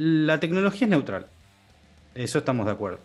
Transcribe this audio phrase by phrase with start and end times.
[0.00, 1.26] la tecnología es neutral.
[2.14, 3.00] Eso estamos de acuerdo.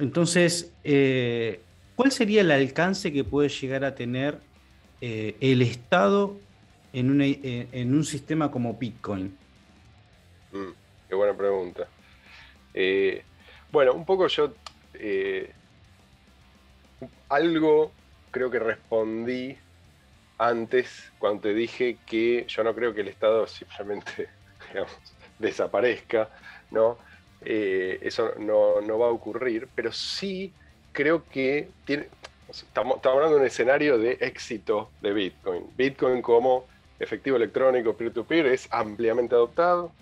[0.00, 1.60] Entonces, eh,
[1.94, 4.40] ¿cuál sería el alcance que puede llegar a tener
[5.00, 6.36] eh, el Estado
[6.92, 9.36] en, en, un sistema como Bitcoin?
[10.50, 10.70] Mm,
[11.08, 11.86] qué buena pregunta.
[13.70, 14.54] bueno, un poco yo
[17.28, 17.92] algo
[18.32, 19.56] creo que respondí
[20.36, 24.28] antes cuando te dije que yo no creo que el Estado simplemente
[25.38, 26.28] desaparezca,
[26.70, 26.98] ¿no?
[27.42, 30.52] Eh, eso no, va a ocurrir, pero sí
[30.92, 32.08] creo que tiene,
[32.48, 35.66] estamos, hablando de un escenario de éxito de Bitcoin.
[35.76, 36.66] Bitcoin como
[36.98, 39.92] efectivo electrónico peer-to-peer es ampliamente adoptado.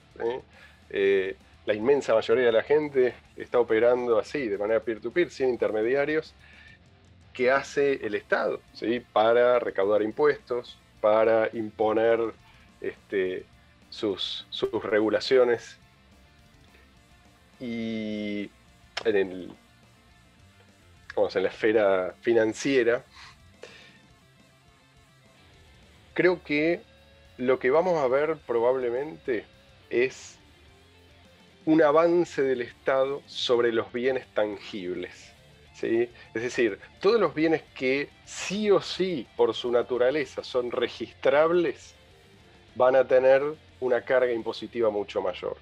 [0.91, 5.29] Eh, la inmensa mayoría de la gente está operando así, de manera peer to -peer,
[5.29, 6.35] sin intermediarios
[7.33, 9.03] que hace el Estado ¿sí?
[9.13, 12.21] para recaudar impuestos, para imponer
[12.81, 13.45] este,
[13.95, 14.47] sus,
[14.83, 15.79] regulaciones.
[17.61, 18.51] Y
[19.05, 19.53] en, el,
[21.17, 23.05] en la esfera financiera,
[26.13, 26.83] creo que
[27.39, 29.45] lo que vamos a ver probablemente
[29.91, 30.39] es
[31.65, 35.33] un avance del Estado sobre los bienes tangibles.
[35.83, 41.95] Es decir, todos los bienes que sí o sí por su naturaleza son registrables
[42.77, 43.43] van a tener
[43.81, 45.57] una carga impositiva mucho mayor.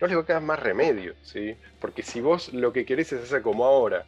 [0.00, 1.56] No les va a quedar más remedio, ¿sí?
[1.80, 4.04] porque si vos lo que querés es hacer como ahora,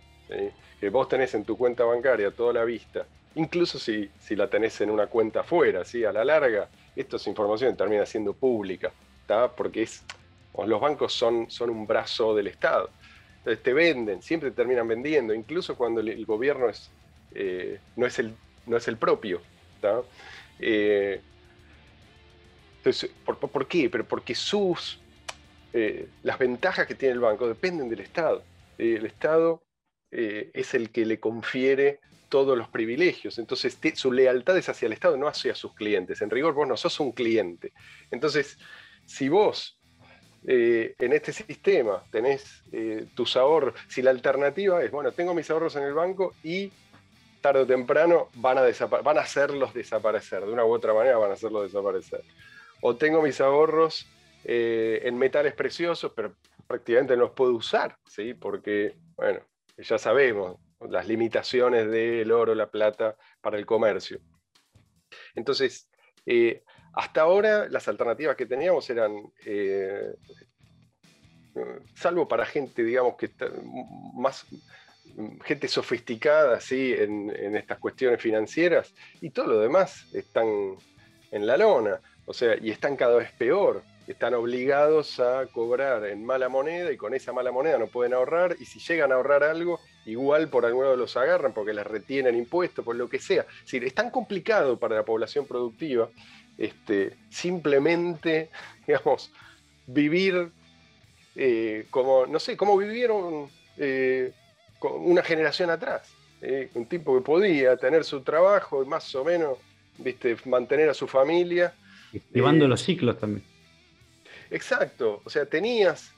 [0.81, 4.81] que vos tenés en tu cuenta bancaria toda la vista, incluso si, si la tenés
[4.81, 6.05] en una cuenta afuera, ¿sí?
[6.05, 8.93] a la larga, esto es información termina siendo pública,
[9.57, 10.03] porque es,
[10.67, 12.91] los bancos son, son un brazo del Estado.
[13.39, 16.91] Entonces te venden, siempre terminan vendiendo, incluso cuando el, gobierno es,
[17.33, 18.35] eh, no, es el,
[18.67, 19.41] no es el propio.
[22.91, 23.91] Entonces, ¿por, qué?
[23.91, 25.01] Pero porque sus,
[25.73, 28.43] eh, las ventajas que tiene el banco dependen del Estado.
[28.79, 29.63] el Estado
[30.09, 33.39] es el que le confiere todos los privilegios.
[33.39, 36.21] Entonces, su lealtad es hacia el Estado, no hacia sus clientes.
[36.23, 37.73] En rigor, vos no sos un cliente.
[38.11, 38.59] Entonces,
[39.05, 39.79] si vos
[40.47, 45.51] eh, en este sistema tenés eh, tus ahorros, si la alternativa es, bueno, tengo mis
[45.51, 46.71] ahorros en el banco y
[47.41, 48.63] tarde o temprano van a,
[49.03, 52.23] van a hacerlos desaparecer, de una u otra manera van a hacerlos desaparecer.
[52.81, 54.07] O tengo mis ahorros
[54.45, 58.35] eh, en metales preciosos, pero prácticamente no los puedo usar, ¿sí?
[58.35, 59.41] porque, bueno,
[59.79, 64.21] ya sabemos las limitaciones del oro, la plata para el comercio.
[65.35, 65.89] Entonces,
[66.93, 69.13] hasta ahora las alternativas que teníamos eran,
[69.45, 70.15] eh,
[71.95, 73.31] salvo para gente, digamos, que
[74.15, 74.47] más
[75.45, 76.95] gente sofisticada ¿sí?
[76.97, 80.47] en, estas cuestiones financieras, y todo lo demás están
[81.31, 86.25] en la lona, o sea, y están cada vez peor, están obligados a cobrar en
[86.25, 89.43] mala moneda y con esa mala moneda no pueden ahorrar, y si llegan a ahorrar
[89.43, 93.47] algo, igual por algún lado los agarran porque les retienen impuestos, por lo que sea.
[93.65, 96.09] Es es tan complicado para la población productiva
[96.59, 98.51] este, simplemente,
[98.87, 99.33] digamos,
[99.87, 100.51] vivir
[101.35, 104.33] eh, como, no sé, como vivieron eh,
[104.83, 106.13] una generación atrás.
[106.43, 109.59] Eh, un tipo que podía tener su trabajo y más o menos
[109.99, 110.37] ¿viste?
[110.45, 111.75] mantener a su familia.
[112.33, 113.45] Llevando los ciclos también.
[114.51, 116.13] Exacto, o sea, tenías,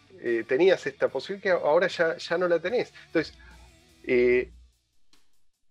[0.46, 2.92] tenías esta posibilidad que ahora ya, ya no la tenés.
[3.06, 3.38] Entonces,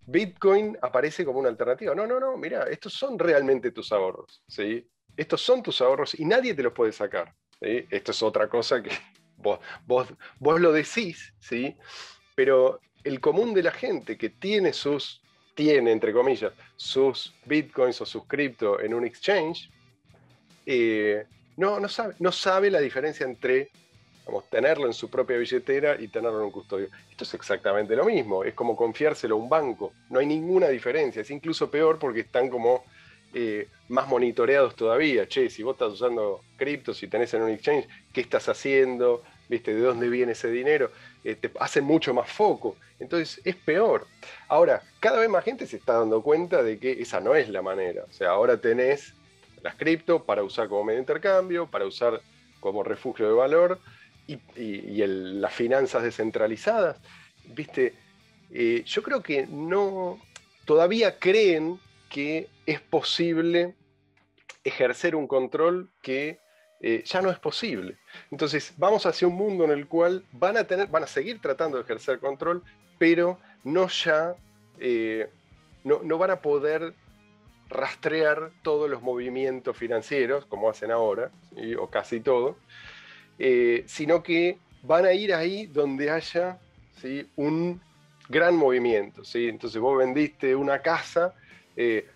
[0.07, 1.93] Bitcoin aparece como una alternativa.
[1.93, 4.87] No, no, no, mira, estos son realmente tus ahorros, ¿sí?
[5.17, 7.33] Estos son tus ahorros y nadie te los puede sacar.
[7.59, 8.89] Esto es otra cosa que
[9.37, 10.07] vos, vos,
[10.39, 11.75] vos lo decís, ¿sí?
[12.35, 15.21] Pero el común de la gente que tiene sus,
[15.55, 19.69] tiene, entre comillas, sus bitcoins o sus cripto en un exchange,
[20.67, 23.71] eh, no, no, sabe, no sabe la diferencia entre
[24.49, 26.89] tenerlo en su propia billetera y tenerlo en un custodio.
[27.09, 31.21] Esto es exactamente lo mismo, es como confiárselo a un banco, no hay ninguna diferencia,
[31.21, 32.83] es incluso peor porque están como
[33.33, 35.27] eh, más monitoreados todavía.
[35.27, 39.23] Che, si vos estás usando cripto, si tenés en un exchange, ¿qué estás haciendo?
[39.49, 39.73] ¿Viste?
[39.73, 40.91] ¿De dónde viene ese dinero?
[41.23, 42.75] Eh, te hacen mucho más foco.
[42.99, 44.07] Entonces es peor.
[44.47, 47.61] Ahora, cada vez más gente se está dando cuenta de que esa no es la
[47.61, 48.03] manera.
[48.09, 49.13] O sea, ahora tenés
[49.67, 52.21] las cripto para usar como medio de intercambio, para usar
[52.61, 53.81] como refugio de valor,
[54.25, 54.37] y,
[55.05, 57.01] las finanzas descentralizadas,
[57.49, 57.93] ¿viste?
[58.49, 60.21] Eh, yo creo que no,
[60.63, 63.75] todavía creen que es posible
[64.63, 66.39] ejercer un control que
[66.79, 67.97] eh, ya no es posible.
[68.31, 71.75] Entonces vamos hacia un mundo en el cual van a, tener, van a seguir tratando
[71.75, 72.63] de ejercer control,
[72.97, 74.33] pero no ya,
[74.79, 75.29] eh,
[75.83, 76.93] no, no, van a poder
[77.69, 81.31] rastrear todos los movimientos financieros como hacen ahora,
[81.79, 82.57] o casi todo,
[83.39, 86.57] eh, sino que van a ir ahí donde haya
[87.01, 87.29] ¿sí?
[87.35, 87.81] un
[88.29, 89.23] gran movimiento.
[89.23, 89.47] ¿sí?
[89.47, 91.33] Entonces vos vendiste una casa,
[91.75, 92.07] eh,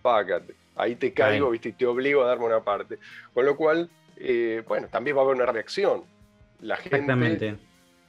[0.00, 1.70] págate, ahí te caigo ¿viste?
[1.70, 2.98] y te obligo a darme una parte.
[3.34, 6.04] Con lo cual, eh, bueno, también va a haber una reacción.
[6.60, 7.58] La gente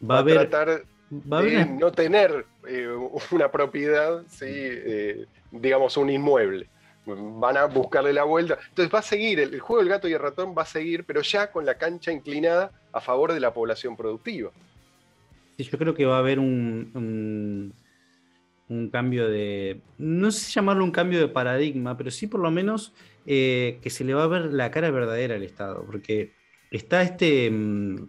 [0.04, 2.88] va, a, tratar de no tener eh,
[3.32, 5.26] una propiedad, ¿sí?
[5.52, 6.68] digamos, un inmueble
[7.06, 8.58] van a buscarle la vuelta.
[8.70, 11.22] Entonces va a seguir, el, juego del gato y el ratón va a seguir, pero
[11.22, 14.52] ya con la cancha inclinada a favor de la población productiva.
[15.58, 17.74] Sí, yo creo que va a haber un,
[18.70, 22.94] un, cambio de, no sé llamarlo un cambio de paradigma, pero sí por lo menos
[23.26, 26.34] eh, que se le va a ver la cara verdadera al Estado, porque
[26.72, 28.08] está este, mm,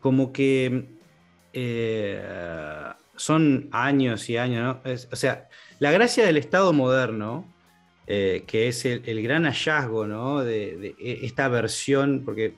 [0.00, 0.86] como que
[1.52, 2.22] eh,
[3.14, 4.92] son años y años, ¿no?
[5.12, 5.48] o sea,
[5.82, 7.44] la gracia del Estado moderno,
[8.06, 12.54] eh, que es el, gran hallazgo de, esta versión, porque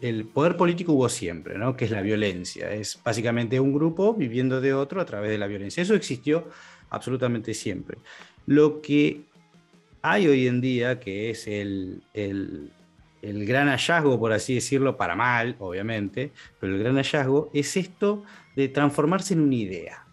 [0.00, 1.76] el poder político hubo siempre, ¿no?
[1.76, 2.72] que es la violencia.
[2.72, 5.82] Es básicamente un grupo viviendo de otro a través de la violencia.
[5.82, 6.48] Eso existió
[6.88, 7.98] absolutamente siempre.
[8.46, 9.24] Lo que
[10.00, 12.00] hay hoy en día, que es el
[13.20, 18.24] gran hallazgo, por así decirlo, para mal, obviamente, pero el gran hallazgo es esto
[18.56, 20.03] de transformarse en una idea.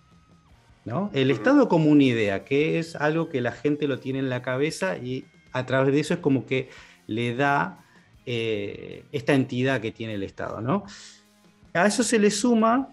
[1.13, 4.41] El Estado como una idea, que es algo que la gente lo tiene en la
[4.41, 6.69] cabeza y a través de eso es como que
[7.07, 7.85] le da
[8.25, 10.85] eh, esta entidad que tiene el Estado, ¿no?
[11.73, 12.89] A eso se le suma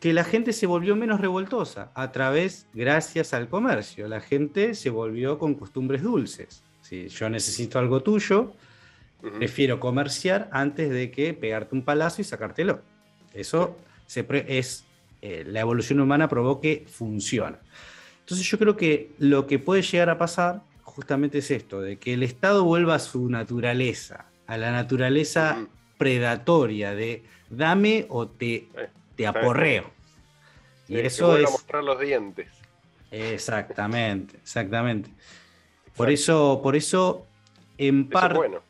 [0.00, 4.08] que la gente se volvió menos revoltosa a través, gracias al comercio.
[4.08, 6.62] La gente se volvió con costumbres dulces.
[6.82, 8.52] Si yo necesito algo tuyo,
[9.20, 12.80] prefiero comerciar antes de que pegarte un palazo y sacártelo.
[13.34, 13.76] Eso
[14.06, 14.84] se es
[15.22, 17.58] eh, la evolución humana provoque funciona.
[18.20, 22.14] Entonces yo creo que lo que puede llegar a pasar justamente es esto, de que
[22.14, 25.66] el Estado vuelva a su naturaleza, a la naturaleza
[25.96, 28.68] predatoria de dame o te,
[29.16, 29.90] te aporreo.
[30.88, 31.50] y eso es...
[31.50, 32.48] mostrar los dientes.
[33.10, 35.10] Exactamente, exactamente.
[35.96, 37.26] Por eso, por eso,
[37.76, 38.36] en parte...
[38.36, 38.62] bueno.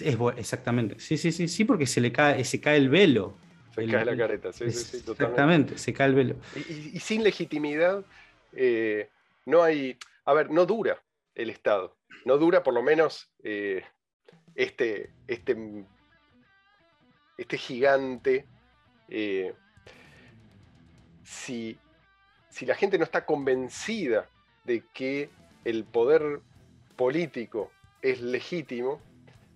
[0.00, 0.98] Es bueno, exactamente.
[0.98, 3.34] Sí, sí, sí, sí, porque se le cae, se cae el velo
[3.74, 6.36] se cae la careta, sí, sí, sí, Exactamente, se cae el velo.
[6.68, 8.04] Y, sin legitimidad
[8.52, 9.08] eh,
[9.46, 11.02] no hay, a ver, no dura
[11.34, 13.82] el Estado, no dura por lo menos eh,
[14.54, 15.84] este, este,
[17.38, 18.46] este gigante.
[19.08, 19.54] Eh,
[21.22, 21.78] si,
[22.50, 24.28] si la gente no está convencida
[24.64, 25.30] de que
[25.64, 26.40] el poder
[26.96, 27.70] político
[28.02, 29.00] es legítimo,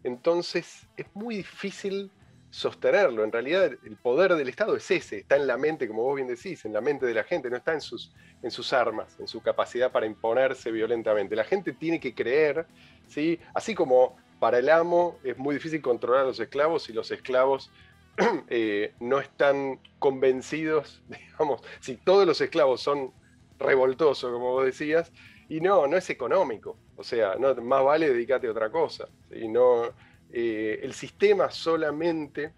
[0.04, 2.10] entonces es muy difícil
[2.50, 3.24] sostenerlo.
[3.24, 6.28] En realidad el poder del Estado es ese, está en la mente, como vos bien
[6.28, 8.12] decís, en la mente de la gente, no está en sus,
[8.42, 11.36] en sus armas, en su capacidad para imponerse violentamente.
[11.36, 12.66] La gente tiene que creer,
[13.06, 13.38] ¿sí?
[13.54, 17.70] así como para el amo es muy difícil controlar a los esclavos y los esclavos
[18.48, 23.12] eh, no están convencidos, digamos, si todos los esclavos son
[23.58, 25.12] revoltosos, como vos decías,
[25.48, 26.76] y no, no es económico.
[26.96, 29.08] O sea, no, más vale dedicarte a otra cosa.
[29.30, 29.92] y No,
[30.38, 32.52] eh, el sistema solamente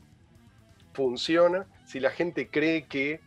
[0.92, 3.20] funciona si la gente cree que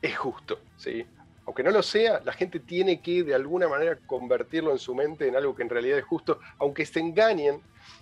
[0.00, 0.60] es justo.
[0.78, 1.04] ¿sí?
[1.44, 5.28] Aunque no lo sea, la gente tiene que de alguna manera convertirlo en su mente
[5.28, 7.60] en algo que en realidad es justo, aunque se engañen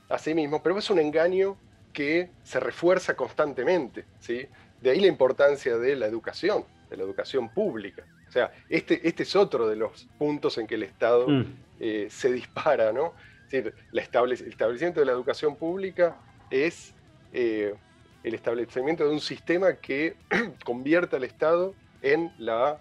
[0.09, 1.57] a sí mismos, pero es un engaño
[1.93, 4.05] que se refuerza constantemente.
[4.21, 4.47] ¿sí?
[4.81, 8.05] De ahí la importancia de la educación, de la educación pública.
[8.29, 11.45] O sea, este, este es otro de los puntos en que el Estado mm.
[11.81, 13.13] eh, se dispara, ¿no?
[13.51, 16.17] Decir, el establecimiento de la educación pública
[16.51, 16.95] es
[17.33, 17.75] eh,
[18.23, 20.17] el establecimiento de un sistema que
[20.65, 22.81] convierta al Estado en la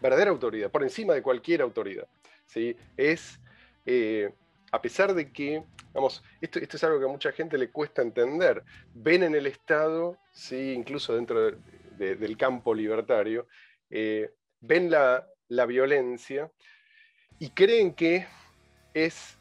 [0.00, 2.06] verdadera autoridad, por encima de cualquier autoridad.
[2.46, 2.76] ¿sí?
[2.96, 3.40] Es,
[3.86, 4.32] eh,
[4.70, 8.02] a pesar de que, vamos, esto, esto, es algo que a mucha gente le cuesta
[8.02, 8.62] entender,
[8.94, 10.72] ven en el Estado, ¿sí?
[10.72, 11.52] incluso dentro
[11.98, 13.48] del campo libertario,
[13.90, 16.50] eh, ven la, la violencia
[17.38, 18.26] y creen que
[18.94, 19.37] es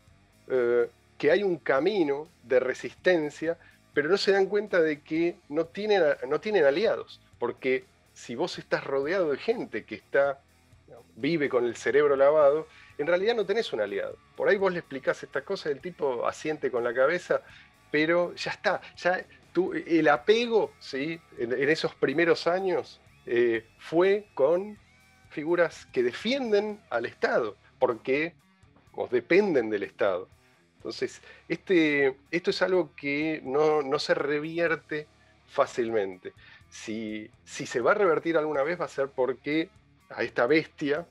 [0.49, 3.57] eh, que hay un camino de resistencia,
[3.93, 9.31] pero no se dan cuenta de que no tienen, aliados, porque si vos estás rodeado
[9.31, 10.39] de gente que está,
[11.15, 12.67] vive con el cerebro lavado,
[12.99, 14.15] en realidad no tenés un aliado.
[14.35, 17.41] Por ahí vos le explicás estas cosas, el tipo asiente con la cabeza,
[17.89, 21.19] pero ya está, ya tú, el apego ¿sí?
[21.39, 24.77] en, esos primeros años eh, fue con
[25.29, 28.35] figuras que defienden al Estado, porque
[29.11, 30.27] dependen del Estado.
[30.77, 35.07] Entonces, este, esto es algo que no, se revierte
[35.47, 36.33] fácilmente.
[36.69, 39.69] Si, se va a revertir alguna vez va a ser porque
[40.09, 41.05] a esta bestia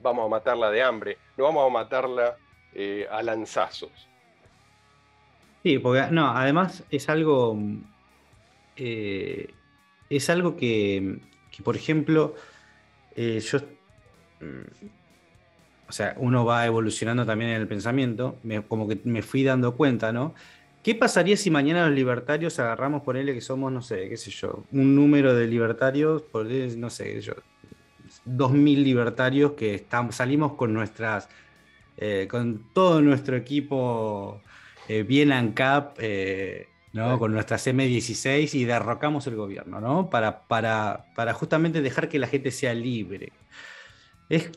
[0.00, 2.36] vamos a matarla de hambre, no vamos a matarla
[2.72, 4.08] eh, a lanzazos.
[5.62, 7.58] Sí, porque no, además es algo.
[8.76, 9.52] Eh,
[10.10, 11.20] es algo que,
[11.64, 12.34] por ejemplo,
[13.16, 13.58] eh, yo.
[15.88, 18.38] O sea, uno va evolucionando también en el pensamiento,
[18.68, 20.34] como que me fui dando cuenta, ¿no?
[20.82, 24.30] ¿Qué pasaría si mañana los libertarios agarramos, por él que somos, no sé, qué sé
[24.30, 27.34] yo, un número de libertarios, por no sé, yo,
[28.26, 31.28] 2.000 libertarios que estamos, salimos con nuestras,
[31.96, 34.42] eh, con todo nuestro equipo
[34.88, 37.18] eh, bien ANCAP, eh, ¿no?
[37.18, 40.10] con nuestras M16 y derrocamos el gobierno, ¿no?
[40.10, 43.32] Para, para, para justamente dejar que la gente sea libre.
[44.28, 44.50] Es,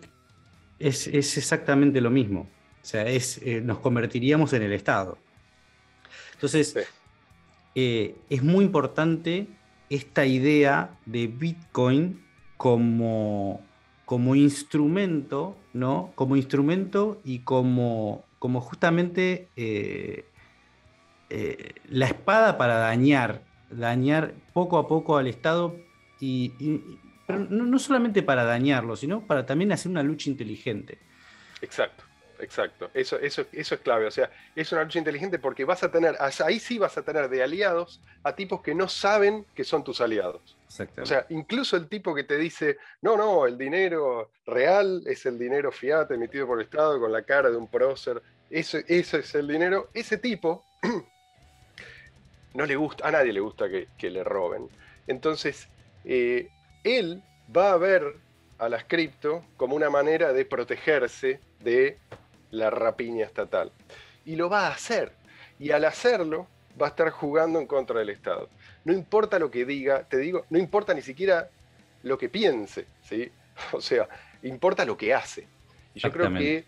[0.80, 2.48] es, exactamente lo mismo.
[2.82, 5.18] O sea, es, nos convertiríamos en el Estado.
[6.34, 6.76] Entonces,
[7.76, 9.48] es muy importante
[9.90, 12.22] esta idea de Bitcoin
[12.58, 13.62] como,
[14.06, 16.12] como instrumento, ¿no?
[16.16, 20.26] Como instrumento y como, como justamente eh,
[21.30, 25.76] eh, la espada para dañar, dañar poco a poco al Estado
[26.20, 26.52] y,
[27.28, 30.98] no, solamente para dañarlo, sino para también hacer una lucha inteligente.
[31.62, 32.08] Exacto
[32.40, 32.90] exacto.
[32.94, 34.06] Eso, eso, eso es clave.
[34.06, 37.30] O sea, es una lucha inteligente porque vas a tener, ahí sí vas a tener
[37.30, 40.56] de aliados a tipos que no saben que son tus aliados.
[41.02, 45.40] O sea, incluso el tipo que te dice, no, no, el dinero real es el
[45.40, 48.22] dinero fiat emitido por el Estado con la cara de un prócer.
[48.50, 49.90] Eso, eso es el dinero.
[49.94, 50.66] Ese tipo
[52.54, 54.70] no le gusta, a nadie le gusta que, le roben.
[55.08, 55.70] Entonces,
[56.04, 56.50] eh,
[56.84, 57.22] él
[57.56, 58.16] va a ver
[58.60, 61.98] a las cripto como una manera de protegerse de
[62.52, 63.72] la rapiña estatal.
[64.26, 65.12] Y lo va a hacer.
[65.60, 66.48] Y al hacerlo,
[66.82, 68.50] va a estar jugando en contra del Estado.
[68.86, 71.50] No importa lo que diga, te digo, no importa ni siquiera
[72.04, 73.32] lo que piense, ¿sí?
[73.72, 74.08] O sea,
[74.44, 75.48] importa lo que hace.
[75.94, 76.64] Y yo creo que...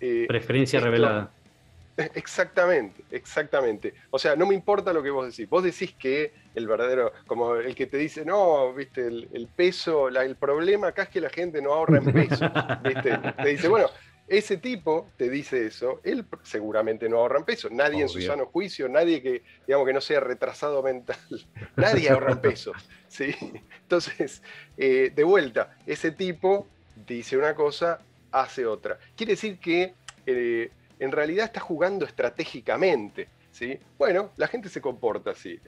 [0.00, 1.30] Eh, Preferencia revelada.
[2.14, 3.92] Exactamente, exactamente.
[4.10, 5.48] O sea, no me importa lo que vos decís.
[5.48, 10.36] Vos decís que el verdadero, como el que te dice, no, viste, el, peso, el
[10.36, 12.50] problema acá es que la gente no ahorra en peso.
[12.84, 13.18] ¿viste?
[13.42, 13.88] Te dice, bueno,
[14.28, 17.68] ese tipo te dice eso, él seguramente no ahorra en peso.
[17.70, 21.18] Nadie en su sano juicio, nadie que, digamos, que no sea retrasado mental,
[21.76, 22.72] nadie ahorra en peso.
[23.08, 23.34] ¿sí?
[23.82, 24.42] Entonces,
[24.76, 26.66] eh, de vuelta, ese tipo
[27.06, 28.98] dice una cosa, hace otra.
[29.16, 29.94] Quiere decir que
[30.26, 33.28] eh, en realidad está jugando estratégicamente.
[33.52, 33.78] ¿Sí?
[33.98, 35.60] Bueno, la gente se comporta así.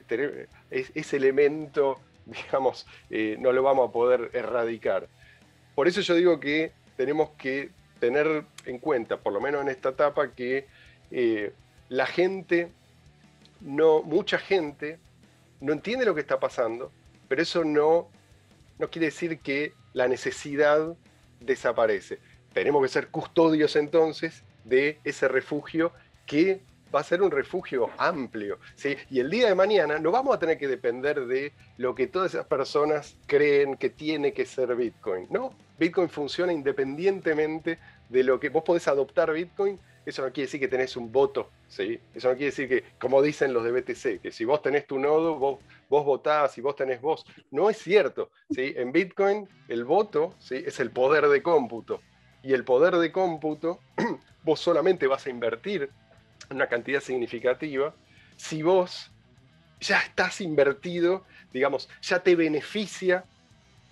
[0.69, 5.07] ese elemento, digamos, eh, no lo vamos a poder erradicar.
[5.73, 9.89] Por eso yo digo que tenemos que tener en cuenta, por lo menos en esta
[9.89, 10.67] etapa, que
[11.11, 11.53] eh,
[11.89, 12.71] la gente,
[13.61, 14.99] no, mucha gente
[15.61, 16.91] no entiende lo que está pasando,
[17.27, 18.09] pero eso no,
[18.79, 20.95] no quiere decir que la necesidad
[21.39, 22.19] desaparece.
[22.53, 25.91] Tenemos que ser custodios entonces de ese refugio
[26.25, 26.61] que
[26.95, 28.59] va a ser un refugio amplio.
[28.75, 28.95] ¿sí?
[29.09, 32.33] Y el día de mañana no vamos a tener que depender de lo que todas
[32.33, 35.27] esas personas creen que tiene que ser Bitcoin.
[35.29, 39.77] No, Bitcoin funciona independientemente de lo que vos podés adoptar Bitcoin.
[40.05, 41.99] Eso no quiere decir que tenés un voto, ¿sí?
[42.13, 44.99] Eso no quiere decir que, como dicen los de BTC, que si vos tenés tu
[44.99, 45.59] nodo, vos,
[45.89, 47.25] vos votás y vos tenés voz.
[47.49, 48.73] No es cierto, ¿sí?
[48.77, 50.63] En Bitcoin el voto ¿sí?
[50.65, 52.01] es el poder de cómputo.
[52.43, 53.79] Y el poder de cómputo,
[54.43, 55.89] vos solamente vas a invertir
[56.49, 57.93] una cantidad significativa
[58.37, 59.11] si vos
[59.79, 63.25] ya estás invertido, digamos, ya te beneficia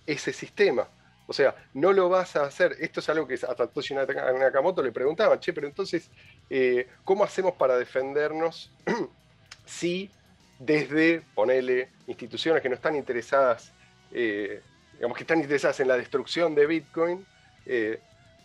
[0.06, 0.88] ese sistema.
[1.26, 2.76] O sea, no lo vas a hacer.
[2.80, 6.10] Esto es algo que a Satoshi Nakamoto le preguntaba, che, pero entonces,
[6.50, 8.72] eh, ¿cómo hacemos para defendernos
[9.66, 10.12] si
[10.60, 13.72] desde, ponele, instituciones que no están interesadas,
[14.12, 14.62] eh,
[14.94, 17.26] digamos que están interesadas en la destrucción de Bitcoin,
[17.66, 18.00] eh,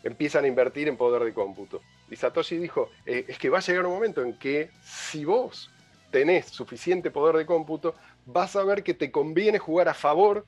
[0.04, 1.82] empiezan a invertir en poder de cómputo?
[2.10, 5.70] Y Satoshi dijo, eh, es que va a llegar un momento en que si vos
[6.10, 7.94] tenés suficiente poder de cómputo,
[8.26, 10.46] vas a ver que te conviene jugar a favor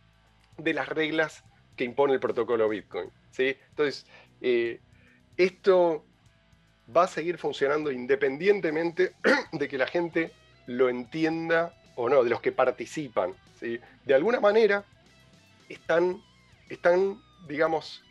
[0.57, 1.45] de las reglas
[1.77, 3.11] que impone el protocolo Bitcoin.
[3.31, 3.57] ¿sí?
[3.71, 4.07] Entonces,
[4.41, 4.81] eh,
[5.37, 6.05] esto
[6.95, 9.15] va a seguir funcionando independientemente
[9.53, 10.33] de que la gente
[10.67, 13.35] lo entienda o no, de los que participan.
[13.59, 13.79] ¿sí?
[14.05, 14.85] De alguna manera,
[15.69, 16.23] están,
[16.69, 18.03] están digamos,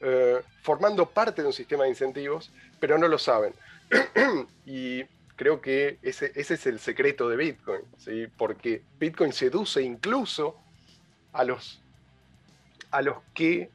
[0.00, 3.54] eh, formando parte de un sistema de incentivos pero no lo saben.
[4.66, 5.04] y
[5.36, 8.26] creo que ese, es el secreto de Bitcoin, ¿sí?
[8.36, 10.58] porque Bitcoin seduce incluso
[11.32, 11.80] a los,
[12.90, 13.70] a los que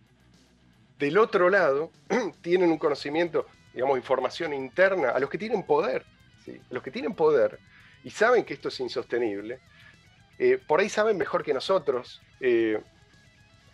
[0.99, 1.89] del otro lado
[2.41, 6.03] tienen un conocimiento, digamos, información interna, a los que tienen poder,
[6.43, 6.59] ¿sí?
[6.69, 7.59] a los que tienen poder
[8.03, 9.61] y saben que esto es insostenible,
[10.37, 12.81] eh, por ahí saben mejor que nosotros eh,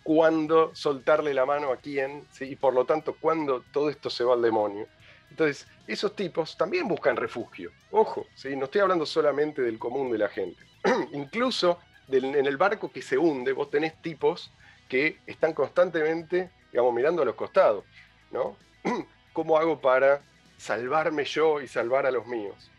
[0.04, 4.34] cuándo soltarle la mano a quién, y por lo tanto cuándo todo esto se va
[4.34, 4.86] al demonio.
[5.34, 7.72] Entonces, esos tipos también buscan refugio.
[7.90, 8.54] Ojo, ¿sí?
[8.54, 10.62] no estoy hablando solamente del común de la gente.
[11.12, 14.52] Incluso en el barco que se hunde, vos tenés tipos
[14.88, 17.82] que están constantemente, digamos, mirando a los costados,
[18.30, 18.56] ¿no?
[19.32, 20.20] ¿Cómo hago para
[20.56, 22.70] salvarme yo y salvar a los míos?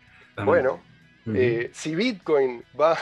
[0.46, 0.82] Bueno,
[1.34, 2.98] eh, si Bitcoin va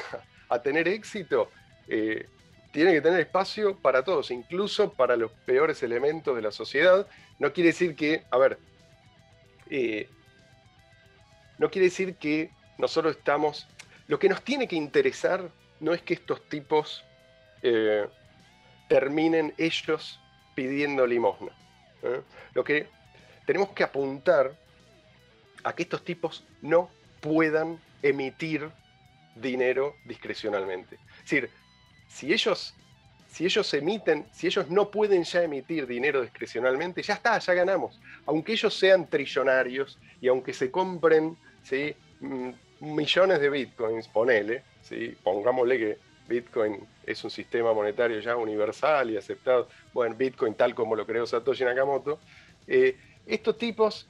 [0.50, 1.52] a tener éxito,
[1.88, 2.26] eh,
[2.72, 7.06] tiene que tener espacio para todos, incluso para los peores elementos de la sociedad.
[7.38, 8.58] No quiere decir que, a ver,
[9.70, 10.10] eh,
[11.58, 13.68] no quiere decir que nosotros estamos...
[14.08, 17.04] Lo que nos tiene que interesar no es que estos tipos
[18.90, 20.20] terminen ellos
[20.54, 21.56] pidiendo limosna.
[22.54, 22.90] Lo que
[23.46, 24.58] tenemos que apuntar
[25.64, 26.90] a que estos tipos no
[27.22, 28.70] puedan emitir
[29.36, 30.96] dinero discrecionalmente.
[30.96, 31.50] Es decir,
[32.08, 32.76] si ellos,
[33.34, 38.00] si ellos emiten, si ellos no pueden ya emitir dinero discrecionalmente, ya está, ya ganamos.
[38.28, 41.96] Aunque ellos sean trillonarios y aunque se compren ¿sí?
[42.20, 45.18] Mm, millones de bitcoins, ponele, ¿sí?
[45.24, 45.98] pongámosle que
[46.28, 51.26] Bitcoin es un sistema monetario ya universal y aceptado, bueno, Bitcoin tal como lo creó
[51.26, 52.20] Satoshi Nakamoto,
[52.68, 54.08] eh, estos tipos,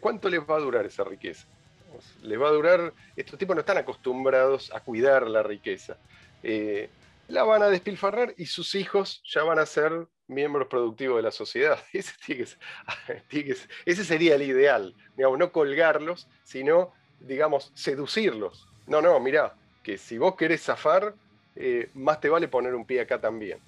[0.00, 1.46] ¿cuánto les va a durar esa riqueza?
[2.22, 5.96] Les va a durar, estos tipos no están acostumbrados a cuidar la riqueza.
[6.42, 6.90] Eh,
[7.28, 11.30] la van a despilfarrar y sus hijos ya van a ser miembros productivos de la
[11.30, 11.78] sociedad.
[13.86, 18.68] Ese, sería el ideal, no colgarlos, sino, digamos, seducirlos.
[18.86, 21.14] No, no, mirá, que si vos querés zafar,
[21.54, 23.60] eh, más te vale poner un pie acá también.